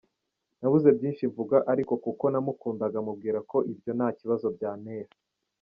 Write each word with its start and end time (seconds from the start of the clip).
Nabuze 0.59 0.89
byinshi 0.97 1.23
mvuga 1.31 1.57
ariko 1.71 1.93
kuko 2.03 2.23
namukundaga 2.33 2.97
mubwira 3.05 3.39
ko 3.51 3.57
ibyo 3.71 3.91
nta 3.97 4.07
kibazo 4.19 4.47
byantera. 4.55 5.11